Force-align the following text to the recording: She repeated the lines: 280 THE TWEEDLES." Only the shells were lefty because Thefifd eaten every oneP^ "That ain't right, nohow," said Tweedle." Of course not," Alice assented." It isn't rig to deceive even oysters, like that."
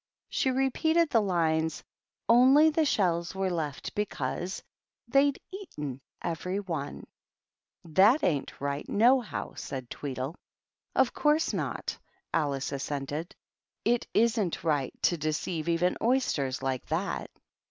She 0.29 0.49
repeated 0.49 1.11
the 1.11 1.21
lines: 1.21 1.83
280 2.25 2.25
THE 2.25 2.25
TWEEDLES." 2.25 2.27
Only 2.29 2.69
the 2.71 2.85
shells 2.85 3.35
were 3.35 3.49
lefty 3.51 3.91
because 3.93 4.63
Thefifd 5.11 5.37
eaten 5.51 6.01
every 6.23 6.57
oneP^ 6.57 7.03
"That 7.85 8.23
ain't 8.23 8.59
right, 8.59 8.87
nohow," 8.89 9.53
said 9.55 9.91
Tweedle." 9.91 10.33
Of 10.95 11.13
course 11.13 11.53
not," 11.53 11.99
Alice 12.33 12.71
assented." 12.71 13.35
It 13.85 14.07
isn't 14.15 14.63
rig 14.63 14.99
to 15.03 15.17
deceive 15.17 15.69
even 15.69 15.97
oysters, 16.01 16.63
like 16.63 16.87
that." 16.87 17.29